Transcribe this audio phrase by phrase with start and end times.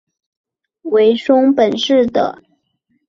[0.81, 2.41] 为松本市的。